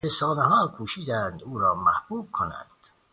رسانهها 0.05 0.67
کوشیدند 0.67 1.43
او 1.43 1.59
را 1.59 1.75
محبوب 1.75 2.31
کنند. 2.31 2.71